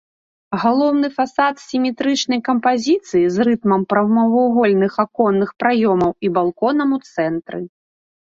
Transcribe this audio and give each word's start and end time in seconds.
Галоўны 0.61 1.09
фасад 1.17 1.55
сіметрычнай 1.65 2.39
кампазіцыі 2.47 3.21
з 3.35 3.45
рытмам 3.49 3.81
прамавугольных 3.93 4.93
аконных 5.05 5.49
праёмаў 5.61 6.11
і 6.29 6.33
балконам 6.41 6.89
у 6.99 7.01
цэнтры. 7.13 7.59